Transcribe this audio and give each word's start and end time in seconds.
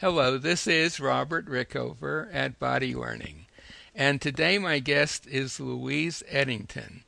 Hello, 0.00 0.38
this 0.38 0.66
is 0.66 0.98
Robert 0.98 1.44
Rickover 1.44 2.30
at 2.32 2.58
Body 2.58 2.94
Learning, 2.94 3.44
and 3.94 4.18
today 4.18 4.56
my 4.56 4.78
guest 4.78 5.26
is 5.26 5.60
Louise 5.60 6.22
Edington. 6.32 7.02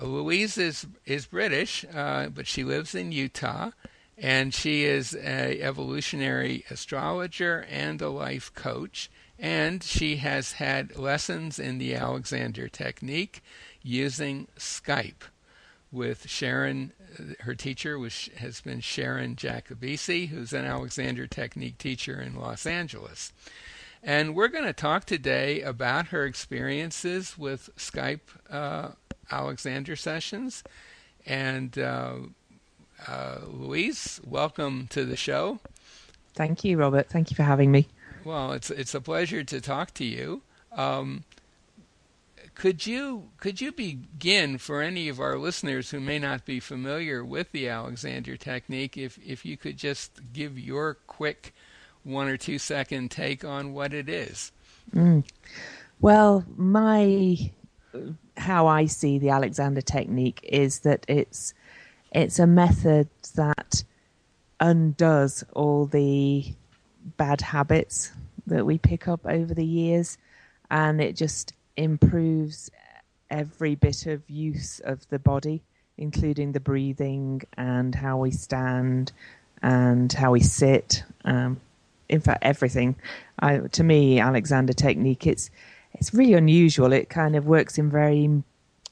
Louise 0.00 0.56
is 0.56 0.86
is 1.04 1.26
British, 1.26 1.84
uh, 1.94 2.30
but 2.30 2.46
she 2.46 2.64
lives 2.64 2.94
in 2.94 3.12
Utah, 3.12 3.72
and 4.16 4.54
she 4.54 4.84
is 4.84 5.14
a 5.14 5.60
evolutionary 5.60 6.64
astrologer 6.70 7.66
and 7.68 8.00
a 8.00 8.08
life 8.08 8.54
coach. 8.54 9.10
And 9.38 9.82
she 9.82 10.16
has 10.16 10.52
had 10.52 10.96
lessons 10.96 11.58
in 11.58 11.76
the 11.76 11.94
Alexander 11.94 12.68
technique 12.68 13.42
using 13.82 14.48
Skype 14.58 15.28
with 15.92 16.28
Sharon. 16.28 16.92
Her 17.40 17.54
teacher 17.54 17.98
was, 17.98 18.28
has 18.36 18.60
been 18.60 18.80
Sharon 18.80 19.36
Jakubecy, 19.36 20.28
who's 20.28 20.52
an 20.52 20.64
Alexander 20.64 21.26
Technique 21.26 21.78
teacher 21.78 22.20
in 22.20 22.36
Los 22.36 22.66
Angeles. 22.66 23.32
And 24.02 24.34
we're 24.34 24.48
going 24.48 24.64
to 24.64 24.72
talk 24.72 25.04
today 25.04 25.60
about 25.60 26.08
her 26.08 26.24
experiences 26.24 27.36
with 27.36 27.70
Skype 27.76 28.20
uh, 28.50 28.90
Alexander 29.30 29.96
sessions. 29.96 30.64
And 31.26 31.78
uh, 31.78 32.14
uh, 33.06 33.38
Louise, 33.46 34.20
welcome 34.24 34.86
to 34.90 35.04
the 35.04 35.16
show. 35.16 35.58
Thank 36.34 36.64
you, 36.64 36.78
Robert. 36.78 37.08
Thank 37.10 37.30
you 37.30 37.36
for 37.36 37.42
having 37.42 37.70
me. 37.70 37.88
Well, 38.24 38.52
it's 38.52 38.70
it's 38.70 38.94
a 38.94 39.00
pleasure 39.00 39.42
to 39.44 39.60
talk 39.60 39.94
to 39.94 40.04
you. 40.04 40.42
Um, 40.72 41.24
could 42.54 42.86
you 42.86 43.30
could 43.38 43.60
you 43.60 43.72
begin 43.72 44.58
for 44.58 44.82
any 44.82 45.08
of 45.08 45.20
our 45.20 45.38
listeners 45.38 45.90
who 45.90 46.00
may 46.00 46.18
not 46.18 46.44
be 46.44 46.60
familiar 46.60 47.24
with 47.24 47.52
the 47.52 47.68
Alexander 47.68 48.36
technique 48.36 48.96
if 48.96 49.18
if 49.24 49.44
you 49.44 49.56
could 49.56 49.76
just 49.76 50.20
give 50.32 50.58
your 50.58 50.94
quick 51.06 51.54
one 52.02 52.28
or 52.28 52.36
two 52.36 52.58
second 52.58 53.10
take 53.10 53.44
on 53.44 53.72
what 53.72 53.92
it 53.94 54.08
is? 54.08 54.52
Mm. 54.94 55.24
Well, 56.00 56.44
my 56.56 57.50
how 58.36 58.66
I 58.66 58.86
see 58.86 59.18
the 59.18 59.30
Alexander 59.30 59.80
technique 59.80 60.40
is 60.42 60.80
that 60.80 61.04
it's 61.08 61.54
it's 62.12 62.38
a 62.38 62.46
method 62.46 63.08
that 63.34 63.84
undoes 64.58 65.44
all 65.54 65.86
the 65.86 66.52
bad 67.16 67.40
habits 67.40 68.12
that 68.46 68.66
we 68.66 68.78
pick 68.78 69.08
up 69.08 69.24
over 69.24 69.54
the 69.54 69.64
years 69.64 70.18
and 70.70 71.00
it 71.00 71.16
just 71.16 71.52
improves 71.80 72.70
every 73.30 73.74
bit 73.74 74.06
of 74.06 74.28
use 74.28 74.80
of 74.80 75.08
the 75.08 75.18
body, 75.18 75.62
including 75.96 76.52
the 76.52 76.60
breathing 76.60 77.42
and 77.56 77.94
how 77.94 78.18
we 78.18 78.30
stand 78.30 79.12
and 79.62 80.12
how 80.12 80.32
we 80.32 80.40
sit. 80.40 81.02
Um, 81.24 81.60
in 82.08 82.20
fact, 82.20 82.40
everything. 82.42 82.96
I, 83.38 83.58
to 83.58 83.84
me, 83.84 84.20
Alexander 84.20 84.72
technique 84.72 85.26
it's 85.26 85.50
it's 85.94 86.14
really 86.14 86.34
unusual. 86.34 86.92
It 86.92 87.08
kind 87.08 87.34
of 87.34 87.46
works 87.46 87.78
in 87.78 87.90
very 87.90 88.42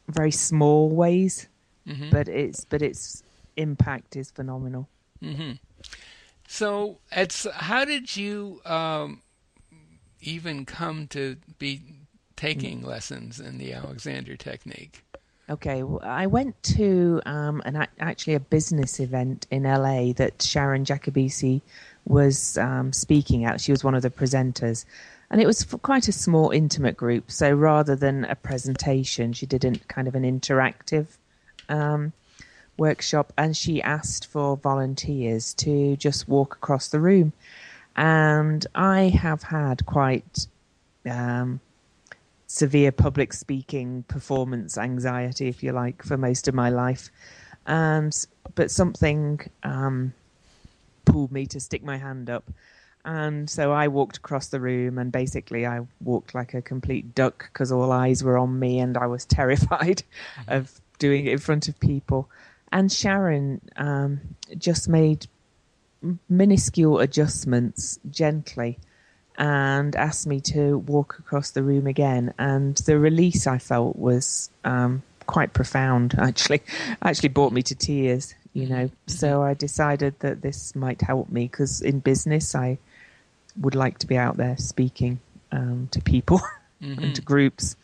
very 0.08 0.30
small 0.30 0.88
ways, 0.88 1.48
mm-hmm. 1.86 2.10
but 2.10 2.28
it's 2.28 2.64
but 2.64 2.80
its 2.80 3.22
impact 3.56 4.16
is 4.16 4.30
phenomenal. 4.30 4.88
Mm-hmm. 5.22 5.52
So, 6.46 6.98
it's 7.12 7.46
how 7.52 7.84
did 7.84 8.16
you 8.16 8.62
um, 8.64 9.22
even 10.20 10.64
come 10.64 11.06
to 11.08 11.36
be 11.58 11.82
taking 12.38 12.82
lessons 12.82 13.40
in 13.40 13.58
the 13.58 13.72
Alexander 13.72 14.36
technique? 14.36 15.04
Okay, 15.50 15.82
well, 15.82 16.00
I 16.02 16.26
went 16.26 16.62
to 16.74 17.20
um, 17.26 17.62
an 17.64 17.86
actually 17.98 18.34
a 18.34 18.40
business 18.40 19.00
event 19.00 19.46
in 19.50 19.64
LA 19.64 20.12
that 20.12 20.42
Sharon 20.42 20.84
Jakubecy 20.84 21.62
was 22.04 22.56
um, 22.58 22.92
speaking 22.92 23.44
at. 23.44 23.60
She 23.60 23.72
was 23.72 23.82
one 23.82 23.94
of 23.94 24.02
the 24.02 24.10
presenters, 24.10 24.84
and 25.30 25.40
it 25.40 25.46
was 25.46 25.64
quite 25.64 26.06
a 26.06 26.12
small, 26.12 26.50
intimate 26.50 26.96
group. 26.96 27.30
So 27.30 27.50
rather 27.52 27.96
than 27.96 28.24
a 28.26 28.36
presentation, 28.36 29.32
she 29.32 29.46
did 29.46 29.64
a 29.64 29.72
kind 29.88 30.06
of 30.06 30.14
an 30.14 30.22
interactive 30.22 31.06
um, 31.68 32.12
workshop, 32.76 33.32
and 33.36 33.56
she 33.56 33.82
asked 33.82 34.26
for 34.26 34.56
volunteers 34.58 35.54
to 35.54 35.96
just 35.96 36.28
walk 36.28 36.56
across 36.56 36.88
the 36.88 37.00
room. 37.00 37.32
And 37.96 38.64
I 38.74 39.08
have 39.08 39.42
had 39.42 39.86
quite 39.86 40.46
um, 41.04 41.60
severe 42.48 42.90
public 42.90 43.32
speaking 43.32 44.02
performance 44.04 44.76
anxiety, 44.76 45.48
if 45.48 45.62
you 45.62 45.70
like, 45.70 46.02
for 46.02 46.16
most 46.16 46.48
of 46.48 46.54
my 46.54 46.70
life. 46.70 47.10
And 47.66 48.12
but 48.54 48.70
something 48.70 49.40
um, 49.62 50.14
pulled 51.04 51.30
me 51.30 51.46
to 51.46 51.60
stick 51.60 51.84
my 51.84 51.98
hand 51.98 52.28
up. 52.28 52.50
And 53.04 53.48
so 53.48 53.70
I 53.72 53.88
walked 53.88 54.16
across 54.16 54.48
the 54.48 54.60
room, 54.60 54.98
and 54.98 55.12
basically 55.12 55.66
I 55.66 55.80
walked 56.00 56.34
like 56.34 56.54
a 56.54 56.62
complete 56.62 57.14
duck 57.14 57.48
because 57.52 57.70
all 57.70 57.92
eyes 57.92 58.24
were 58.24 58.38
on 58.38 58.58
me, 58.58 58.80
and 58.80 58.96
I 58.96 59.06
was 59.06 59.24
terrified 59.38 60.02
mm-hmm. 60.40 60.52
of 60.52 60.80
doing 60.98 61.26
it 61.26 61.32
in 61.32 61.38
front 61.38 61.68
of 61.68 61.78
people. 61.78 62.28
And 62.72 62.90
Sharon 62.90 63.60
um, 63.76 64.20
just 64.56 64.88
made 64.88 65.26
minuscule 66.28 66.98
adjustments 67.00 67.98
gently 68.10 68.78
and 69.38 69.94
asked 69.94 70.26
me 70.26 70.40
to 70.40 70.78
walk 70.78 71.16
across 71.20 71.52
the 71.52 71.62
room 71.62 71.86
again. 71.86 72.34
And 72.38 72.76
the 72.78 72.98
release 72.98 73.46
I 73.46 73.58
felt 73.58 73.96
was 73.96 74.50
um, 74.64 75.02
quite 75.26 75.52
profound. 75.52 76.14
Actually, 76.18 76.62
actually 77.00 77.28
brought 77.30 77.52
me 77.52 77.62
to 77.62 77.74
tears. 77.74 78.34
You 78.52 78.66
know, 78.66 78.84
mm-hmm. 78.86 79.10
so 79.10 79.42
I 79.42 79.54
decided 79.54 80.18
that 80.20 80.42
this 80.42 80.74
might 80.74 81.00
help 81.00 81.28
me 81.28 81.44
because 81.44 81.80
in 81.80 82.00
business 82.00 82.56
I 82.56 82.78
would 83.60 83.76
like 83.76 83.98
to 83.98 84.06
be 84.06 84.16
out 84.16 84.36
there 84.36 84.56
speaking 84.56 85.20
um, 85.52 85.88
to 85.92 86.00
people 86.00 86.40
mm-hmm. 86.82 87.04
and 87.04 87.14
to 87.14 87.22
groups. 87.22 87.76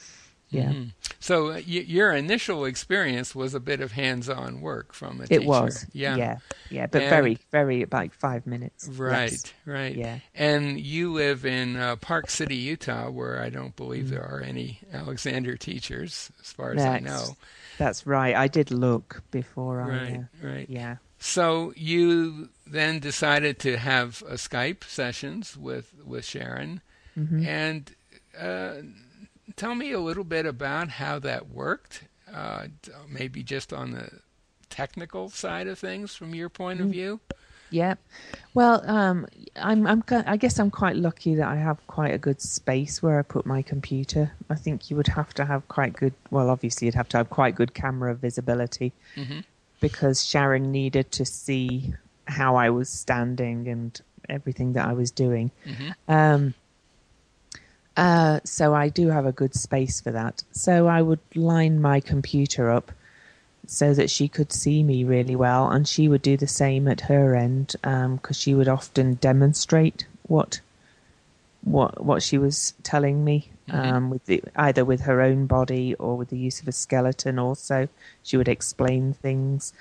Yeah. 0.50 0.70
Mm-hmm. 0.70 0.88
So 1.24 1.52
uh, 1.52 1.54
y- 1.54 1.86
your 1.86 2.12
initial 2.12 2.66
experience 2.66 3.34
was 3.34 3.54
a 3.54 3.60
bit 3.60 3.80
of 3.80 3.92
hands-on 3.92 4.60
work 4.60 4.92
from 4.92 5.20
a 5.20 5.22
it 5.22 5.28
teacher. 5.28 5.40
It 5.40 5.46
was. 5.46 5.86
Yeah. 5.94 6.16
Yeah. 6.16 6.36
Yeah. 6.68 6.86
But 6.86 7.00
and, 7.00 7.08
very, 7.08 7.38
very 7.50 7.86
like 7.90 8.12
five 8.12 8.46
minutes. 8.46 8.86
Right. 8.86 9.30
Yes. 9.32 9.54
Right. 9.64 9.96
Yeah. 9.96 10.18
And 10.34 10.78
you 10.78 11.14
live 11.14 11.46
in 11.46 11.76
uh, 11.76 11.96
Park 11.96 12.28
City, 12.28 12.56
Utah, 12.56 13.08
where 13.08 13.40
I 13.40 13.48
don't 13.48 13.74
believe 13.74 14.04
mm. 14.04 14.10
there 14.10 14.22
are 14.22 14.42
any 14.42 14.80
Alexander 14.92 15.56
teachers, 15.56 16.30
as 16.42 16.52
far 16.52 16.72
as 16.72 16.76
that's, 16.76 16.94
I 16.94 16.98
know. 16.98 17.24
That's 17.78 18.06
right. 18.06 18.36
I 18.36 18.46
did 18.48 18.70
look 18.70 19.22
before 19.30 19.78
right, 19.78 19.88
I. 19.88 19.96
Right. 20.02 20.26
Right. 20.42 20.68
Yeah. 20.68 20.96
So 21.20 21.72
you 21.74 22.50
then 22.66 22.98
decided 22.98 23.60
to 23.60 23.78
have 23.78 24.22
a 24.28 24.34
Skype 24.34 24.84
sessions 24.84 25.56
with 25.56 25.90
with 26.04 26.26
Sharon, 26.26 26.82
mm-hmm. 27.18 27.46
and. 27.46 27.90
Uh, 28.38 28.82
tell 29.56 29.74
me 29.74 29.92
a 29.92 30.00
little 30.00 30.24
bit 30.24 30.46
about 30.46 30.88
how 30.88 31.18
that 31.20 31.48
worked, 31.48 32.04
uh, 32.32 32.66
maybe 33.08 33.42
just 33.42 33.72
on 33.72 33.92
the 33.92 34.10
technical 34.70 35.28
side 35.28 35.66
of 35.66 35.78
things 35.78 36.14
from 36.14 36.34
your 36.34 36.48
point 36.48 36.80
of 36.80 36.88
mm. 36.88 36.92
view. 36.92 37.20
Yeah, 37.70 37.94
well, 38.52 38.88
um, 38.88 39.26
I'm, 39.56 39.86
I'm, 39.86 40.04
I 40.08 40.36
guess 40.36 40.60
I'm 40.60 40.70
quite 40.70 40.94
lucky 40.94 41.34
that 41.34 41.48
I 41.48 41.56
have 41.56 41.84
quite 41.88 42.14
a 42.14 42.18
good 42.18 42.40
space 42.40 43.02
where 43.02 43.18
I 43.18 43.22
put 43.22 43.46
my 43.46 43.62
computer. 43.62 44.30
I 44.48 44.54
think 44.54 44.90
you 44.90 44.96
would 44.96 45.08
have 45.08 45.34
to 45.34 45.44
have 45.44 45.66
quite 45.66 45.94
good. 45.94 46.12
Well, 46.30 46.50
obviously, 46.50 46.86
you'd 46.86 46.94
have 46.94 47.08
to 47.10 47.16
have 47.16 47.30
quite 47.30 47.56
good 47.56 47.74
camera 47.74 48.14
visibility 48.14 48.92
mm-hmm. 49.16 49.40
because 49.80 50.24
Sharon 50.24 50.70
needed 50.70 51.10
to 51.12 51.24
see 51.24 51.94
how 52.28 52.54
I 52.54 52.70
was 52.70 52.88
standing 52.88 53.66
and 53.66 54.00
everything 54.28 54.74
that 54.74 54.86
I 54.86 54.92
was 54.92 55.10
doing. 55.10 55.50
Mm-hmm. 55.66 56.12
Um, 56.12 56.54
uh, 57.96 58.40
so 58.44 58.74
I 58.74 58.88
do 58.88 59.08
have 59.08 59.26
a 59.26 59.32
good 59.32 59.54
space 59.54 60.00
for 60.00 60.10
that. 60.12 60.42
So 60.52 60.88
I 60.88 61.02
would 61.02 61.20
line 61.34 61.80
my 61.80 62.00
computer 62.00 62.70
up 62.70 62.92
so 63.66 63.94
that 63.94 64.10
she 64.10 64.28
could 64.28 64.52
see 64.52 64.82
me 64.82 65.04
really 65.04 65.36
well, 65.36 65.70
and 65.70 65.86
she 65.86 66.08
would 66.08 66.22
do 66.22 66.36
the 66.36 66.46
same 66.46 66.88
at 66.88 67.02
her 67.02 67.34
end 67.34 67.74
because 67.80 68.04
um, 68.04 68.20
she 68.32 68.54
would 68.54 68.68
often 68.68 69.14
demonstrate 69.14 70.06
what 70.22 70.60
what 71.62 72.04
what 72.04 72.22
she 72.22 72.36
was 72.36 72.74
telling 72.82 73.24
me 73.24 73.48
mm-hmm. 73.68 73.94
um, 73.94 74.10
with 74.10 74.24
the, 74.26 74.42
either 74.56 74.84
with 74.84 75.02
her 75.02 75.22
own 75.22 75.46
body 75.46 75.94
or 75.94 76.16
with 76.16 76.28
the 76.28 76.38
use 76.38 76.60
of 76.60 76.68
a 76.68 76.72
skeleton. 76.72 77.38
Also, 77.38 77.88
she 78.22 78.36
would 78.36 78.48
explain 78.48 79.14
things. 79.14 79.72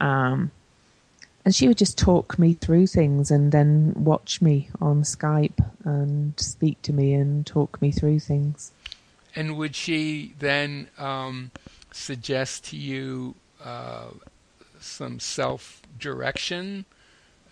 Um, 0.00 0.50
and 1.44 1.54
she 1.54 1.68
would 1.68 1.78
just 1.78 1.96
talk 1.96 2.38
me 2.38 2.54
through 2.54 2.86
things 2.86 3.30
and 3.30 3.50
then 3.50 3.94
watch 3.96 4.42
me 4.42 4.68
on 4.80 5.02
Skype 5.02 5.58
and 5.84 6.38
speak 6.38 6.80
to 6.82 6.92
me 6.92 7.14
and 7.14 7.46
talk 7.46 7.80
me 7.80 7.90
through 7.90 8.20
things. 8.20 8.72
And 9.34 9.56
would 9.56 9.74
she 9.74 10.34
then 10.38 10.88
um, 10.98 11.50
suggest 11.92 12.66
to 12.66 12.76
you 12.76 13.36
uh, 13.64 14.08
some 14.80 15.18
self 15.18 15.80
direction 15.98 16.84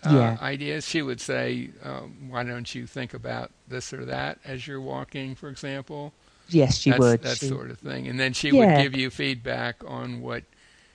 uh, 0.03 0.13
yeah. 0.13 0.37
ideas? 0.41 0.87
She 0.87 1.01
would 1.01 1.21
say, 1.21 1.69
um, 1.83 2.29
"Why 2.29 2.43
don't 2.43 2.73
you 2.75 2.85
think 2.85 3.13
about 3.13 3.51
this 3.67 3.93
or 3.93 4.05
that 4.05 4.39
as 4.43 4.67
you're 4.67 4.81
walking, 4.81 5.35
for 5.35 5.49
example?" 5.49 6.13
Yes, 6.49 6.77
she 6.77 6.89
That's, 6.89 6.99
would. 6.99 7.21
That 7.23 7.37
she... 7.37 7.47
sort 7.47 7.71
of 7.71 7.79
thing, 7.79 8.07
and 8.07 8.19
then 8.19 8.33
she 8.33 8.49
yeah. 8.49 8.75
would 8.75 8.83
give 8.83 8.95
you 8.95 9.09
feedback 9.09 9.81
on 9.87 10.21
what 10.21 10.43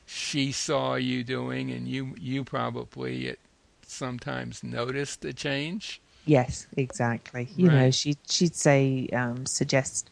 she 0.06 0.52
saw 0.52 0.94
you 0.94 1.24
doing, 1.24 1.70
and 1.70 1.88
you 1.88 2.14
you 2.18 2.44
probably 2.44 3.26
it 3.28 3.38
sometimes 3.86 4.62
noticed 4.62 5.24
a 5.24 5.32
change. 5.32 6.00
Yes, 6.26 6.66
exactly. 6.76 7.48
You 7.56 7.68
Right. 7.68 7.84
know, 7.84 7.90
she 7.90 8.16
she'd 8.28 8.54
say 8.54 9.08
um, 9.12 9.46
suggest 9.46 10.10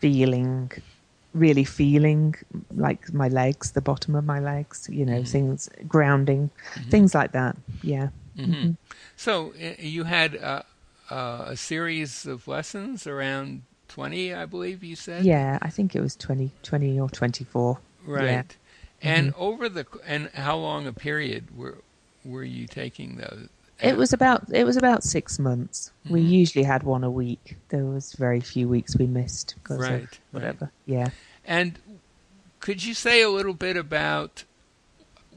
feeling, 0.00 0.70
really 1.34 1.64
feeling 1.64 2.34
like 2.76 3.12
my 3.12 3.28
legs, 3.28 3.72
the 3.72 3.80
bottom 3.80 4.14
of 4.14 4.24
my 4.24 4.40
legs. 4.40 4.88
You 4.90 5.04
know, 5.04 5.20
Mhm. 5.22 5.26
things 5.26 5.68
grounding, 5.86 6.50
Mhm. 6.76 6.90
things 6.90 7.14
like 7.14 7.32
that. 7.32 7.56
Yeah. 7.82 8.08
Mhm. 8.36 8.76
So 9.16 9.52
uh, 9.60 9.74
you 9.78 10.04
had 10.04 10.36
uh, 10.36 10.62
a 11.10 11.56
series 11.56 12.26
of 12.26 12.46
lessons 12.48 13.06
around 13.06 13.62
20, 13.88 14.34
I 14.34 14.44
believe 14.46 14.84
you 14.84 14.96
said? 14.96 15.24
Yeah, 15.24 15.58
I 15.62 15.70
think 15.70 15.96
it 15.96 16.00
was 16.00 16.14
20, 16.16 16.50
20 16.62 17.00
or 17.00 17.08
twenty 17.08 17.44
four. 17.44 17.78
Right. 18.06 18.24
Yeah. 18.24 18.42
And 19.00 19.30
Mm-hmm. 19.30 19.40
over 19.42 19.68
the 19.68 19.86
and 20.06 20.28
how 20.34 20.56
long 20.56 20.86
a 20.86 20.92
period 20.92 21.56
were 21.56 21.78
were 22.24 22.44
you 22.44 22.66
taking 22.66 23.16
those? 23.16 23.48
It 23.80 23.96
was 23.96 24.12
about 24.12 24.52
it 24.52 24.64
was 24.64 24.76
about 24.76 25.04
six 25.04 25.38
months. 25.38 25.92
We 26.08 26.20
Mhm. 26.20 26.30
usually 26.30 26.64
had 26.64 26.82
one 26.82 27.04
a 27.04 27.10
week. 27.10 27.56
There 27.68 27.84
was 27.84 28.12
very 28.14 28.40
few 28.40 28.68
weeks 28.68 28.96
we 28.96 29.06
missed 29.06 29.54
because 29.62 29.78
Right, 29.78 29.92
of 29.94 30.00
right. 30.02 30.18
whatever. 30.32 30.72
Yeah. 30.86 31.10
And 31.44 31.78
could 32.60 32.84
you 32.84 32.92
say 32.94 33.22
a 33.22 33.30
little 33.30 33.54
bit 33.54 33.76
about 33.76 34.42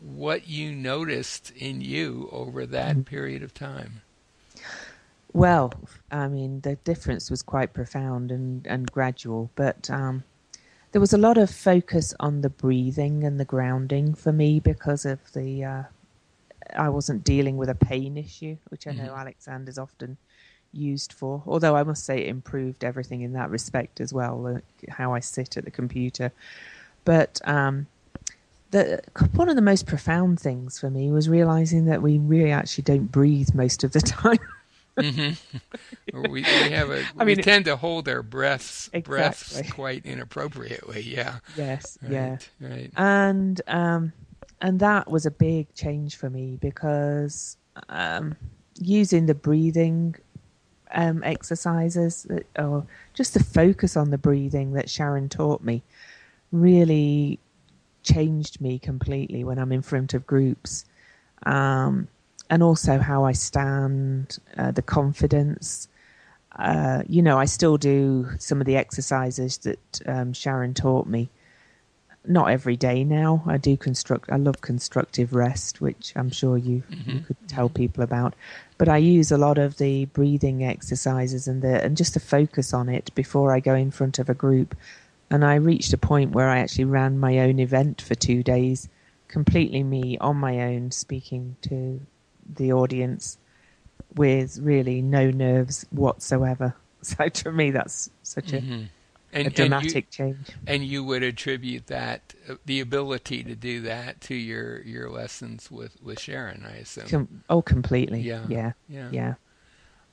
what 0.01 0.47
you 0.47 0.71
noticed 0.73 1.51
in 1.51 1.81
you 1.81 2.29
over 2.31 2.65
that 2.65 2.93
Mm-hmm. 2.95 3.01
period 3.03 3.43
of 3.43 3.53
time? 3.53 4.01
Well, 5.33 5.71
I 6.11 6.27
mean, 6.27 6.61
the 6.61 6.75
difference 6.77 7.29
was 7.29 7.41
quite 7.41 7.73
profound 7.73 8.31
and, 8.31 8.65
and 8.67 8.91
gradual, 8.91 9.49
but 9.55 9.89
um, 9.89 10.23
there 10.91 11.01
was 11.01 11.13
a 11.13 11.17
lot 11.17 11.37
of 11.37 11.49
focus 11.49 12.13
on 12.19 12.41
the 12.41 12.49
breathing 12.49 13.23
and 13.23 13.39
the 13.39 13.45
grounding 13.45 14.13
for 14.13 14.31
me 14.31 14.59
because 14.59 15.05
of 15.05 15.19
the. 15.33 15.63
Uh, 15.63 15.83
I 16.75 16.89
wasn't 16.89 17.23
dealing 17.23 17.57
with 17.57 17.69
a 17.69 17.75
pain 17.75 18.17
issue, 18.17 18.57
which 18.69 18.87
I 18.87 18.91
know 18.91 19.11
Mhm. 19.11 19.19
Alexander's 19.19 19.77
often 19.77 20.17
used 20.71 21.11
for. 21.11 21.43
Although 21.45 21.75
I 21.75 21.83
must 21.83 22.05
say 22.05 22.21
it 22.21 22.27
improved 22.27 22.83
everything 22.83 23.21
in 23.21 23.33
that 23.33 23.49
respect 23.49 23.99
as 23.99 24.13
well, 24.13 24.39
like 24.39 24.63
how 24.89 25.13
I 25.13 25.19
sit 25.19 25.57
at 25.57 25.65
the 25.65 25.71
computer. 25.71 26.31
But 27.03 27.41
um, 27.45 27.87
the 28.71 29.01
one 29.35 29.49
of 29.49 29.55
the 29.55 29.61
most 29.61 29.85
profound 29.85 30.39
things 30.39 30.79
for 30.79 30.89
me 30.89 31.11
was 31.11 31.27
realizing 31.27 31.85
that 31.85 32.01
we 32.01 32.17
really 32.19 32.51
actually 32.51 32.83
don't 32.83 33.11
breathe 33.11 33.53
most 33.53 33.83
of 33.83 33.91
the 33.91 34.01
time. 34.01 34.39
Hmm 34.99 35.29
we, 36.13 36.43
we 36.43 36.69
have 36.71 36.89
a 36.89 37.05
I 37.17 37.23
mean, 37.23 37.39
it- 37.39 37.43
tend 37.43 37.65
to 37.65 37.75
hold 37.75 38.09
our 38.09 38.21
breaths 38.23 38.89
breaths 39.03 39.61
quite 39.71 40.05
inappropriately. 40.05 41.01
Yeah. 41.01 41.39
yes, 41.55 41.97
Right, 42.01 42.11
yeah. 42.11 42.37
Right. 42.59 42.91
and 42.97 43.61
um, 43.67 44.13
and 44.61 44.79
that 44.79 45.09
was 45.09 45.25
a 45.25 45.31
big 45.31 45.73
change 45.73 46.17
for 46.17 46.29
me 46.29 46.57
because 46.61 47.57
um, 47.89 48.35
using 48.79 49.25
the 49.27 49.33
breathing 49.35 50.15
um, 50.93 51.23
exercises 51.23 52.23
that, 52.23 52.45
or 52.59 52.85
just 53.13 53.33
the 53.33 53.43
focus 53.43 53.95
on 53.95 54.09
the 54.11 54.17
breathing 54.17 54.73
that 54.73 54.89
Sharon 54.89 55.29
taught 55.29 55.63
me 55.63 55.83
really 56.51 57.39
changed 58.03 58.59
me 58.59 58.77
completely 58.77 59.43
when 59.43 59.57
I'm 59.57 59.71
in 59.71 59.81
front 59.81 60.13
of 60.13 60.27
groups. 60.27 60.85
Um, 61.43 62.07
and 62.51 62.61
also 62.61 62.99
how 62.99 63.23
I 63.23 63.31
stand, 63.31 64.37
uh, 64.57 64.71
the 64.71 64.81
confidence. 64.81 65.87
Uh, 66.59 67.01
you 67.07 67.21
know, 67.21 67.39
I 67.39 67.45
still 67.45 67.77
do 67.77 68.27
some 68.37 68.59
of 68.59 68.67
the 68.67 68.75
exercises 68.75 69.57
that 69.59 70.01
um, 70.05 70.33
Sharon 70.33 70.73
taught 70.73 71.07
me. 71.07 71.29
Not 72.27 72.51
every 72.51 72.75
day 72.75 73.03
now. 73.03 73.41
I 73.47 73.57
do 73.57 73.75
construct. 73.77 74.31
I 74.31 74.35
love 74.35 74.61
constructive 74.61 75.33
rest, 75.33 75.81
which 75.81 76.13
I'm 76.15 76.29
sure 76.29 76.57
you 76.57 76.83
you 76.89 77.19
Mhm. 77.19 77.25
could 77.25 77.47
tell 77.47 77.69
people 77.69 78.03
about. 78.03 78.35
But 78.77 78.89
I 78.89 78.97
use 78.97 79.31
a 79.31 79.37
lot 79.39 79.57
of 79.57 79.77
the 79.77 80.05
breathing 80.05 80.63
exercises 80.63 81.47
and 81.47 81.61
the 81.63 81.83
and 81.83 81.97
just 81.97 82.13
to 82.13 82.19
focus 82.19 82.73
on 82.73 82.89
it 82.89 83.15
before 83.15 83.55
I 83.55 83.59
go 83.59 83.73
in 83.73 83.89
front 83.91 84.19
of 84.19 84.29
a 84.29 84.35
group. 84.35 84.75
And 85.31 85.43
I 85.45 85.55
reached 85.55 85.93
a 85.93 85.97
point 85.97 86.31
where 86.31 86.49
I 86.49 86.59
actually 86.59 86.85
ran 86.85 87.17
my 87.17 87.39
own 87.39 87.57
event 87.59 88.01
for 88.01 88.13
two 88.13 88.43
days, 88.43 88.89
completely 89.29 89.81
me 89.81 90.17
on 90.19 90.35
my 90.35 90.59
own, 90.61 90.91
speaking 90.91 91.55
to 91.61 92.01
the 92.55 92.71
audience 92.73 93.37
with 94.15 94.57
really 94.59 95.01
no 95.01 95.29
nerves 95.31 95.85
whatsoever. 95.91 96.75
So 97.03 97.27
to 97.29 97.51
me, 97.51 97.71
that's 97.71 98.11
such 98.21 98.53
a, 98.53 98.57
Mhm. 98.61 98.61
a 98.63 98.67
And, 98.69 98.89
and, 99.33 99.45
you, 99.45 99.51
dramatic 99.51 100.11
change. 100.11 100.45
and 100.67 100.85
you 100.85 101.03
would 101.03 101.23
attribute 101.23 101.87
that 101.87 102.35
uh, 102.47 102.55
the 102.65 102.79
ability 102.79 103.43
to 103.43 103.55
do 103.55 103.81
that 103.81 104.21
to 104.21 104.35
your 104.35 104.81
your 104.83 105.09
lessons 105.09 105.71
with 105.71 105.97
with 106.03 106.19
Sharon, 106.19 106.63
I 106.63 106.75
assume. 106.77 107.07
Com- 107.07 107.43
oh, 107.49 107.63
completely. 107.63 108.21
Yeah. 108.21 108.45
Yeah. 108.49 108.73
yeah. 108.87 109.09
Yeah. 109.11 109.33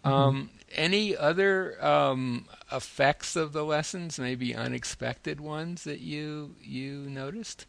Um, 0.05 0.49
any 0.73 1.15
other 1.15 1.77
um, 1.85 2.47
effects 2.73 3.37
of 3.37 3.53
the 3.53 3.65
lessons, 3.65 4.19
maybe 4.19 4.55
unexpected 4.55 5.41
ones 5.41 5.85
that 5.85 6.01
you 6.01 6.55
you 6.63 7.11
noticed? 7.11 7.67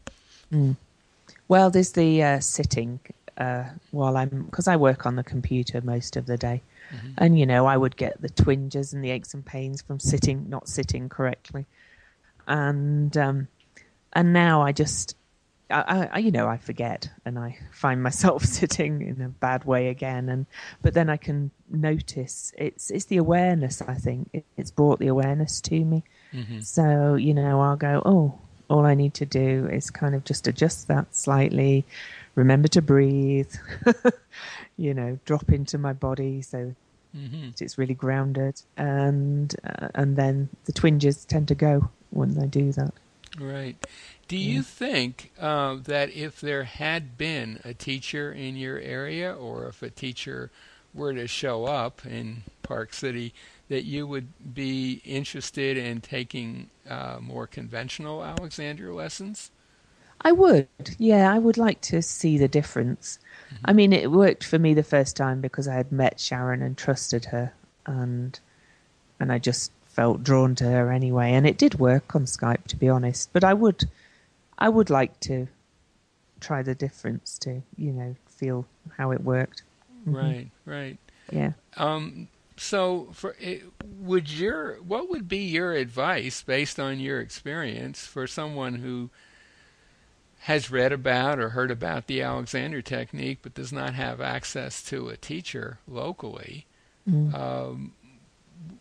Mm. 0.50 0.76
Well, 1.46 1.68
there's 1.70 1.92
the 1.92 2.22
uh, 2.22 2.40
sitting 2.40 3.00
uh, 3.40 3.64
while 3.90 4.16
I'm 4.16 4.44
because 4.44 4.68
I 4.68 4.76
work 4.76 5.06
on 5.06 5.16
the 5.16 5.24
computer 5.24 5.80
most 5.80 6.16
of 6.16 6.26
the 6.26 6.36
day, 6.36 6.62
Mhm. 6.92 7.14
and 7.18 7.38
you 7.38 7.46
know 7.46 7.66
I 7.66 7.76
would 7.76 7.96
get 7.96 8.20
the 8.20 8.28
twinges 8.28 8.92
and 8.92 9.02
the 9.04 9.10
aches 9.10 9.34
and 9.34 9.44
pains 9.44 9.82
from 9.82 9.98
sitting, 9.98 10.38
not 10.48 10.68
sitting 10.68 11.08
correctly, 11.08 11.64
and 12.46 13.16
um, 13.16 13.48
and 14.12 14.32
now 14.32 14.62
I 14.62 14.72
just. 14.72 15.16
I, 15.72 16.08
I, 16.12 16.18
you 16.18 16.32
know, 16.32 16.48
I 16.48 16.56
forget, 16.56 17.08
and 17.24 17.38
I 17.38 17.56
find 17.70 18.02
myself 18.02 18.44
sitting 18.58 19.02
in 19.02 19.22
a 19.22 19.28
bad 19.28 19.64
way 19.64 19.86
again. 19.86 20.28
And 20.28 20.46
but 20.82 20.94
then 20.94 21.08
I 21.08 21.16
can 21.16 21.52
notice 21.68 22.52
it's 22.58 22.90
it's 22.90 23.04
the 23.04 23.18
awareness. 23.18 23.80
I 23.80 23.94
think 23.94 24.30
it, 24.32 24.44
it's 24.56 24.72
brought 24.72 24.98
the 24.98 25.06
awareness 25.06 25.60
to 25.60 25.84
me. 25.84 26.02
Mhm. 26.34 26.64
So, 26.64 27.14
you 27.14 27.34
know, 27.34 27.60
I'll 27.60 27.76
go, 27.76 28.02
oh, 28.04 28.36
all 28.68 28.84
I 28.84 28.94
need 28.94 29.14
to 29.14 29.26
do 29.26 29.68
is 29.70 29.90
kind 29.90 30.16
of 30.16 30.24
just 30.24 30.48
adjust 30.48 30.88
that 30.88 31.14
slightly, 31.14 31.84
remember 32.34 32.68
to 32.68 32.82
breathe, 32.82 33.52
you 34.76 34.94
know, 34.94 35.18
drop 35.24 35.50
into 35.50 35.78
my 35.78 35.92
body 35.92 36.42
so 36.42 36.74
Mhm. 37.16 37.60
it's 37.60 37.76
really 37.76 37.94
grounded. 37.94 38.62
And, 38.76 39.52
uh, 39.64 39.88
and 39.96 40.16
then 40.16 40.48
the 40.66 40.72
twinges 40.72 41.24
tend 41.24 41.48
to 41.48 41.56
go 41.56 41.90
when 42.10 42.38
I 42.40 42.46
do 42.46 42.70
that. 42.72 42.94
Right. 43.38 43.76
Do 44.28 44.36
you 44.36 44.62
think 44.62 45.32
uh, 45.38 45.76
that 45.84 46.10
if 46.14 46.40
there 46.40 46.62
had 46.64 47.18
been 47.18 47.58
a 47.64 47.74
teacher 47.74 48.32
in 48.32 48.56
your 48.56 48.78
area, 48.78 49.34
or 49.34 49.66
if 49.66 49.82
a 49.82 49.90
teacher 49.90 50.52
were 50.94 51.12
to 51.14 51.26
show 51.26 51.64
up 51.64 52.06
in 52.06 52.42
Park 52.62 52.92
City, 52.92 53.34
that 53.68 53.82
you 53.84 54.06
would 54.06 54.54
be 54.54 55.00
interested 55.04 55.76
in 55.76 56.00
taking 56.00 56.70
uh, 56.88 57.18
more 57.20 57.46
conventional 57.48 58.22
Alexander 58.22 58.92
lessons? 58.92 59.50
I 60.22 60.32
would, 60.32 60.68
yeah, 60.98 61.32
I 61.32 61.38
would 61.38 61.56
like 61.56 61.80
to 61.82 62.02
see 62.02 62.36
the 62.38 62.48
difference. 62.48 63.18
I 63.64 63.72
mean, 63.72 63.92
it 63.92 64.10
worked 64.10 64.44
for 64.44 64.58
me 64.58 64.74
the 64.74 64.82
first 64.82 65.16
time 65.16 65.40
because 65.40 65.66
I 65.66 65.74
had 65.74 65.92
met 65.92 66.20
Sharon 66.20 66.62
and 66.62 66.76
trusted 66.76 67.26
her, 67.26 67.52
and 67.86 68.38
and 69.18 69.32
I 69.32 69.38
just 69.38 69.72
felt 69.84 70.22
drawn 70.22 70.54
to 70.56 70.64
her 70.64 70.90
anyway. 70.90 71.32
And 71.32 71.46
it 71.46 71.58
did 71.58 71.78
work 71.78 72.14
on 72.14 72.24
Skype, 72.24 72.66
to 72.68 72.76
be 72.76 72.88
honest. 72.88 73.32
But 73.32 73.44
I 73.44 73.54
would, 73.54 73.84
I 74.58 74.68
would 74.68 74.90
like 74.90 75.18
to 75.20 75.48
try 76.40 76.62
the 76.62 76.74
difference 76.74 77.38
to, 77.38 77.62
you 77.76 77.92
know, 77.92 78.16
feel 78.28 78.66
how 78.96 79.10
it 79.10 79.22
worked. 79.22 79.62
Mhm. 80.06 80.14
Right. 80.14 80.50
Right. 80.64 80.98
Yeah. 81.30 81.52
Um, 81.76 82.28
so, 82.56 83.08
for 83.12 83.36
it, 83.40 83.62
would 84.00 84.30
your 84.30 84.76
what 84.82 85.08
would 85.08 85.28
be 85.28 85.38
your 85.38 85.72
advice 85.72 86.42
based 86.42 86.78
on 86.78 87.00
your 87.00 87.20
experience 87.20 88.06
for 88.06 88.26
someone 88.26 88.76
who 88.76 89.10
has 90.44 90.70
read 90.70 90.92
about 90.92 91.38
or 91.38 91.50
heard 91.50 91.70
about 91.70 92.06
the 92.06 92.22
Alexander 92.22 92.80
technique 92.82 93.38
but 93.42 93.54
does 93.54 93.72
not 93.72 93.94
have 93.94 94.20
access 94.20 94.82
to 94.84 95.08
a 95.08 95.16
teacher 95.16 95.78
locally? 95.86 96.66
Mm. 97.08 97.34
Um, 97.34 97.92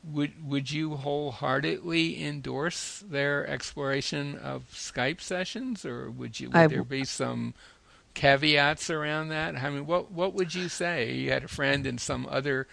would 0.04 0.46
would 0.46 0.72
you 0.72 0.96
wholeheartedly 0.96 2.24
endorse 2.24 3.04
their 3.08 3.48
exploration 3.48 4.38
of 4.38 4.70
Skype 4.72 5.22
sessions, 5.22 5.86
or 5.86 6.10
would 6.10 6.40
you 6.40 6.50
would 6.50 6.58
I 6.58 6.68
there 6.68 6.84
be 6.84 7.06
some 7.06 7.54
caveats 8.14 8.90
around 8.90 9.30
that? 9.30 9.56
I 9.56 9.70
mean, 9.70 9.86
what 9.86 10.12
what 10.12 10.34
would 10.34 10.54
you 10.54 10.70
say? 10.70 11.14
You 11.14 11.32
had 11.32 11.44
a 11.44 11.50
friend 11.50 11.86
in 11.86 11.98
some 11.98 12.26
other 12.30 12.68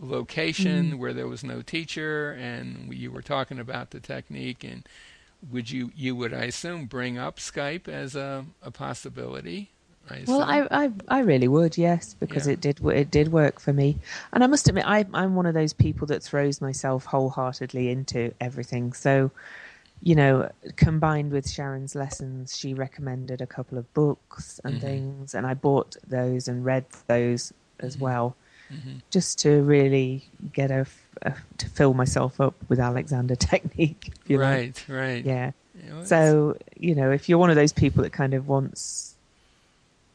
location 0.00 0.92
Mm. 0.92 0.98
where 0.98 1.12
there 1.12 1.28
was 1.28 1.44
no 1.44 1.62
teacher, 1.62 2.32
and 2.32 2.92
you 2.94 3.10
were 3.10 3.22
talking 3.22 3.58
about 3.58 3.90
the 3.90 4.00
technique, 4.00 4.64
and 4.64 4.86
would 5.50 5.70
you 5.70 5.90
you 5.94 6.14
would 6.16 6.32
I 6.32 6.44
assume 6.44 6.86
bring 6.86 7.18
up 7.18 7.38
Skype 7.38 7.88
as 7.88 8.14
a 8.14 8.44
a 8.62 8.70
possibility? 8.70 9.70
I 10.10 10.24
Well. 10.26 10.42
I, 10.42 10.66
I, 10.70 10.90
I 11.08 11.20
really 11.20 11.48
would, 11.48 11.78
yes, 11.78 12.14
because 12.18 12.46
Yeah. 12.46 12.54
it 12.54 12.60
did, 12.60 12.84
it 12.84 13.10
did 13.10 13.30
work 13.32 13.60
for 13.60 13.72
me. 13.72 13.98
And 14.32 14.42
I 14.42 14.46
must 14.48 14.68
admit, 14.68 14.84
I, 14.86 15.06
I'm 15.14 15.36
one 15.36 15.46
of 15.46 15.54
those 15.54 15.72
people 15.72 16.06
that 16.08 16.22
throws 16.22 16.60
myself 16.60 17.04
wholeheartedly 17.04 17.88
into 17.90 18.32
everything. 18.40 18.92
So, 18.94 19.30
you 20.02 20.16
know, 20.16 20.50
combined 20.76 21.30
with 21.30 21.48
Sharon's 21.48 21.94
lessons, 21.94 22.56
she 22.56 22.74
recommended 22.74 23.40
a 23.40 23.46
couple 23.46 23.78
of 23.78 23.92
books 23.94 24.60
and 24.64 24.74
Mhm. 24.78 24.80
things, 24.80 25.34
and 25.34 25.46
I 25.46 25.54
bought 25.54 25.96
those 26.06 26.48
and 26.48 26.64
read 26.64 26.84
those 27.06 27.52
as 27.78 27.96
Mhm. 27.96 28.00
well. 28.00 28.36
Mm-hmm. 28.72 28.98
just 29.10 29.40
to 29.40 29.62
really 29.62 30.24
get 30.52 30.70
a, 30.70 30.86
a, 31.22 31.34
to 31.58 31.68
fill 31.68 31.94
myself 31.94 32.40
up 32.40 32.54
with 32.68 32.78
Alexander 32.78 33.36
technique. 33.36 34.12
right, 34.28 34.82
like. 34.88 34.96
right. 34.96 35.24
Yeah. 35.24 35.52
so 36.04 36.56
you 36.78 36.94
know, 36.94 37.10
if 37.10 37.28
you're 37.28 37.38
one 37.38 37.50
of 37.50 37.56
those 37.56 37.72
people 37.72 38.02
that 38.02 38.12
kind 38.12 38.34
of 38.34 38.48
wants 38.48 39.14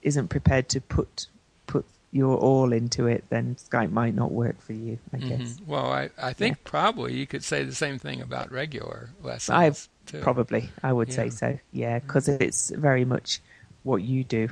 isn't 0.02 0.30
prepared 0.30 0.70
to 0.70 0.82
put 0.82 1.28
put 1.66 1.86
your 2.12 2.38
all 2.38 2.72
into 2.72 3.08
it, 3.08 3.26
then 3.30 3.56
Skype 3.56 3.92
might 3.92 4.16
not 4.16 4.32
work 4.32 4.62
for 4.62 4.74
you. 4.74 4.98
I 5.14 5.18
mm-hmm. 5.18 5.30
guess. 5.30 5.58
Well, 5.66 5.92
I 5.92 6.10
I 6.18 6.34
think 6.34 6.58
yeah. 6.58 6.70
probably 6.70 7.16
you 7.16 7.28
could 7.28 7.44
say 7.44 7.64
the 7.64 7.76
same 7.76 8.00
thing 8.00 8.22
about 8.22 8.52
regular 8.52 9.10
lessons. 9.22 9.90
I 10.12 10.20
probably 10.20 10.70
I 10.84 10.94
would 10.94 11.10
yeah. 11.10 11.16
say 11.16 11.30
so. 11.30 11.60
Yeah, 11.72 12.00
because 12.00 12.28
mm-hmm. 12.28 12.44
it's 12.44 12.70
very 12.72 13.06
much 13.06 13.42
what 13.84 14.02
you 14.02 14.24
do 14.24 14.50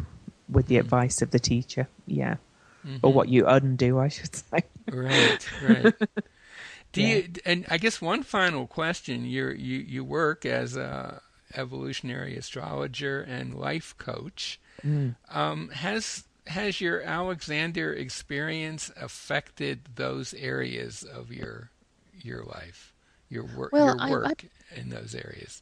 with 0.50 0.68
the 0.68 0.76
mm-hmm. 0.76 0.82
advice 0.82 1.22
of 1.22 1.32
the 1.32 1.40
teacher. 1.40 1.88
Yeah. 2.08 2.36
Mm-hmm. 2.86 3.06
Or 3.06 3.12
what 3.12 3.30
you 3.30 3.48
undo, 3.48 4.00
I 4.00 4.10
should 4.10 4.36
say. 4.36 4.64
Right, 4.92 5.50
right. 5.64 5.94
Do 6.92 7.02
yeah. 7.02 7.16
you? 7.16 7.30
And 7.46 7.66
I 7.70 7.78
guess 7.78 8.00
one 8.02 8.24
final 8.24 8.68
question: 8.68 9.26
you 9.26 9.50
you 9.50 9.80
you 9.80 10.04
work 10.04 10.46
as 10.46 10.78
a 10.78 11.22
evolutionary 11.56 12.38
astrologer 12.38 13.22
and 13.22 13.56
life 13.56 13.96
coach. 13.98 14.60
Mm. 14.86 15.16
Um, 15.30 15.70
has 15.70 16.26
has 16.48 16.80
your 16.80 17.02
Alexander 17.02 17.94
experience 17.94 18.92
affected 19.00 19.82
those 19.96 20.34
areas 20.36 21.04
of 21.04 21.32
your 21.32 21.72
your 22.22 22.44
life, 22.44 22.94
your 23.30 23.46
work, 23.46 23.72
well, 23.72 23.98
your 24.08 24.22
work 24.22 24.46
I, 24.72 24.76
I, 24.76 24.80
in 24.80 24.90
those 24.90 25.16
areas? 25.16 25.62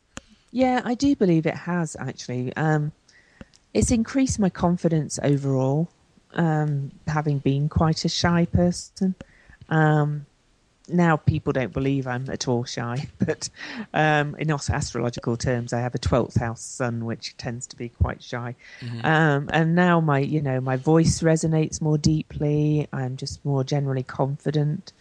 Yeah, 0.52 0.82
I 0.84 0.94
do 0.94 1.16
believe 1.16 1.46
it 1.46 1.56
has 1.56 1.96
actually. 2.00 2.56
Um, 2.56 2.92
it's 3.74 3.90
increased 3.90 4.38
my 4.40 4.50
confidence 4.50 5.20
overall, 5.24 5.90
um, 6.34 6.92
having 7.08 7.40
been 7.40 7.70
quite 7.70 8.06
a 8.06 8.10
shy 8.10 8.46
person. 8.46 9.16
Um, 9.70 10.26
now 10.90 11.16
people 11.16 11.54
don't 11.54 11.72
believe 11.72 12.08
I'm 12.08 12.30
at 12.30 12.48
all 12.48 12.66
shy, 12.66 13.08
but 13.20 13.50
um, 13.94 14.36
in 14.36 14.52
astrological 14.52 15.38
terms, 15.38 15.74
I 15.74 15.80
have 15.80 15.96
a 15.96 16.00
twelfth 16.00 16.40
house 16.40 16.62
sun, 16.62 17.06
which 17.06 17.38
tends 17.38 17.68
to 17.68 17.78
be 17.78 17.90
quite 17.90 18.22
shy. 18.22 18.56
Mm-hmm. 18.82 19.06
Um, 19.06 19.50
and 19.54 19.76
now 19.76 20.00
my, 20.02 20.20
you 20.20 20.42
know, 20.42 20.60
my 20.60 20.76
voice 20.76 21.22
resonates 21.22 21.82
more 21.82 21.98
deeply. 21.98 22.88
I'm 22.92 23.18
just 23.18 23.44
more 23.46 23.64
generally 23.64 24.04
confident, 24.04 24.92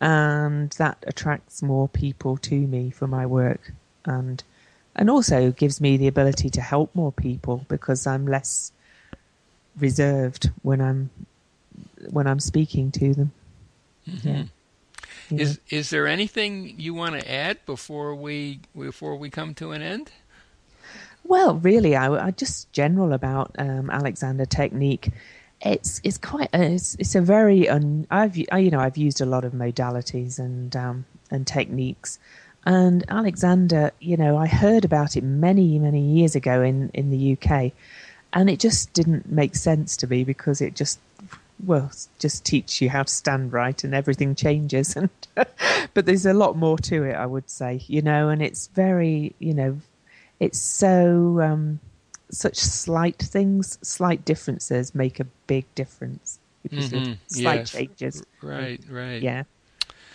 and 0.00 0.70
that 0.72 1.02
attracts 1.06 1.62
more 1.62 1.88
people 1.88 2.36
to 2.38 2.54
me 2.54 2.90
for 2.90 3.06
my 3.06 3.26
work, 3.26 3.72
and 4.04 4.42
and 4.94 5.08
also 5.08 5.50
gives 5.50 5.80
me 5.80 5.96
the 5.96 6.08
ability 6.08 6.50
to 6.50 6.60
help 6.60 6.94
more 6.94 7.12
people 7.12 7.64
because 7.68 8.06
I'm 8.06 8.26
less 8.26 8.72
reserved 9.78 10.50
when 10.62 10.80
I'm 10.80 11.10
when 12.10 12.26
I'm 12.26 12.40
speaking 12.40 12.90
to 12.92 13.14
them. 13.14 13.32
Mm-hmm. 14.08 14.28
Yeah. 14.28 14.44
Is 15.30 15.60
is 15.70 15.90
there 15.90 16.06
anything 16.06 16.74
you 16.78 16.94
want 16.94 17.18
to 17.18 17.30
add 17.30 17.64
before 17.64 18.14
we 18.14 18.60
before 18.76 19.16
we 19.16 19.30
come 19.30 19.54
to 19.54 19.72
an 19.72 19.82
end? 19.82 20.10
Well, 21.24 21.56
really, 21.56 21.94
I, 21.96 22.26
I 22.26 22.30
just 22.32 22.70
general 22.72 23.12
about 23.12 23.54
um, 23.58 23.88
Alexander 23.90 24.44
technique. 24.44 25.10
It's 25.60 26.00
it's 26.04 26.18
quite 26.18 26.50
it's, 26.52 26.96
it's 26.96 27.14
a 27.14 27.20
very 27.20 27.68
un, 27.68 28.06
I've 28.10 28.36
you 28.36 28.70
know 28.70 28.80
I've 28.80 28.96
used 28.96 29.20
a 29.20 29.26
lot 29.26 29.44
of 29.44 29.52
modalities 29.52 30.38
and 30.38 30.74
um, 30.76 31.06
and 31.30 31.46
techniques, 31.46 32.18
and 32.64 33.04
Alexander, 33.08 33.92
you 34.00 34.16
know, 34.16 34.36
I 34.36 34.46
heard 34.46 34.84
about 34.84 35.16
it 35.16 35.24
many 35.24 35.78
many 35.78 36.00
years 36.00 36.34
ago 36.34 36.62
in 36.62 36.90
in 36.94 37.10
the 37.10 37.36
UK, 37.36 37.72
and 38.32 38.48
it 38.48 38.58
just 38.58 38.92
didn't 38.92 39.30
make 39.30 39.54
sense 39.54 39.96
to 39.98 40.06
me 40.06 40.24
because 40.24 40.60
it 40.60 40.74
just 40.74 40.98
well, 41.64 41.90
just 42.18 42.44
teach 42.44 42.82
you 42.82 42.90
how 42.90 43.04
to 43.04 43.12
stand 43.12 43.52
right 43.52 43.84
and 43.84 43.94
everything 43.94 44.34
changes. 44.34 44.96
And 45.36 45.46
but 45.94 46.06
there's 46.06 46.26
a 46.26 46.34
lot 46.34 46.56
more 46.56 46.78
to 46.78 47.04
it, 47.04 47.14
I 47.14 47.26
would 47.26 47.48
say, 47.48 47.80
you 47.86 48.02
know, 48.02 48.28
and 48.28 48.42
it's 48.42 48.66
very, 48.68 49.34
you 49.38 49.54
know, 49.54 49.80
it's 50.40 50.58
so 50.58 51.40
um, 51.40 51.80
such 52.30 52.56
slight 52.56 53.18
things, 53.18 53.78
slight 53.82 54.24
differences 54.24 54.94
make 54.94 55.20
a 55.20 55.24
big 55.46 55.64
difference 55.74 56.38
because 56.62 56.90
mm-hmm. 56.90 57.12
slight 57.28 57.60
yes. 57.60 57.70
changes. 57.70 58.22
Right, 58.42 58.80
right. 58.90 59.22
Yeah. 59.22 59.44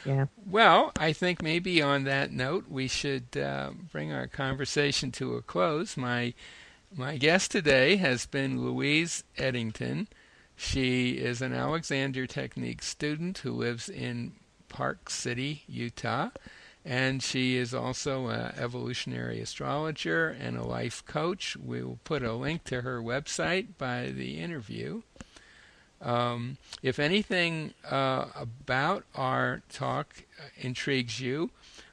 Yeah. 0.06 0.26
Well, 0.50 0.92
I 0.98 1.12
think 1.14 1.42
maybe 1.42 1.82
on 1.82 2.06
that 2.06 2.32
note, 2.32 2.66
we 2.70 2.88
should 2.88 3.36
uh, 3.36 3.72
bring 3.92 4.14
our 4.14 4.28
conversation 4.28 5.12
to 5.14 5.36
a 5.36 5.42
close. 5.42 5.98
My 5.98 6.34
my 6.96 7.18
guest 7.18 7.52
today 7.52 7.98
has 7.98 8.26
been 8.26 8.62
Louise 8.62 9.24
Edington. 9.38 10.08
She 10.56 11.12
is 11.12 11.42
an 11.42 11.54
Alexander 11.54 12.26
Technique 12.26 12.82
student 12.82 13.40
who 13.40 13.52
lives 13.52 13.90
in 13.90 14.34
Park 14.70 15.10
City, 15.10 15.64
Utah, 15.68 16.30
and 16.86 17.22
she 17.22 17.58
is 17.58 17.74
also 17.74 18.28
an 18.28 18.54
evolutionary 18.58 19.42
astrologer 19.42 20.30
and 20.30 20.58
a 20.58 20.64
life 20.64 21.06
coach. 21.06 21.58
We 21.58 21.84
will 21.84 22.00
put 22.04 22.24
a 22.24 22.34
link 22.34 22.64
to 22.66 22.82
her 22.82 23.02
website 23.02 23.78
by 23.78 24.08
the 24.08 24.40
interview. 24.40 25.02
Um, 26.02 26.58
if 26.82 27.00
anything 27.00 27.74
uh, 27.90 28.28
about 28.36 29.04
our 29.16 29.62
talk 29.70 30.24
intrigues 30.58 31.20
you, 31.20 31.50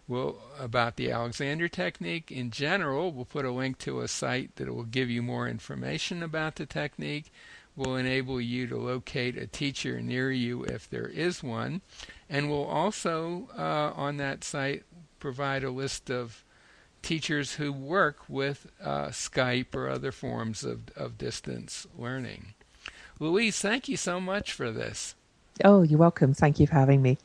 we'll, 0.08 0.40
about 0.58 0.96
the 0.96 1.11
Alexander 1.11 1.68
technique 1.68 2.30
in 2.30 2.50
general, 2.50 3.12
we'll 3.12 3.25
put 3.25 3.44
a 3.44 3.50
link 3.50 3.78
to 3.78 4.00
a 4.00 4.08
site 4.08 4.56
that 4.56 4.73
will 4.73 4.84
give 4.84 5.11
you 5.11 5.23
more 5.23 5.49
information 5.49 6.23
about 6.23 6.56
the 6.56 6.66
technique 6.66 7.32
will 7.76 7.96
enable 7.96 8.40
you 8.40 8.66
to 8.68 8.76
locate 8.76 9.37
a 9.37 9.46
teacher 9.46 10.00
near 10.00 10.30
you 10.30 10.62
if 10.64 10.88
there 10.88 11.08
is 11.08 11.42
one, 11.42 11.80
and 12.30 12.49
we'll 12.49 12.64
also, 12.64 13.49
uh, 13.56 13.92
on 13.96 14.16
that 14.16 14.44
site, 14.44 14.84
provide 15.18 15.64
a 15.64 15.70
list 15.70 16.11
of 16.11 16.44
teachers 17.02 17.54
who 17.54 17.73
work 17.73 18.18
with 18.28 18.70
uh, 18.82 19.06
Skype 19.08 19.75
or 19.75 19.88
other 19.88 20.12
forms 20.12 20.64
of, 20.64 20.82
of 20.96 21.18
distance 21.18 21.87
learning. 21.99 22.54
Louise, 23.18 23.58
thank 23.58 23.88
you 23.88 23.96
so 23.96 24.20
much 24.20 24.52
for 24.52 24.70
this. 24.70 25.14
Oh, 25.64 25.82
you're 25.82 25.99
welcome. 25.99 26.34
Thank 26.34 26.58
you 26.58 26.66
for 26.66 26.75
having 26.75 27.02
me. 27.02 27.18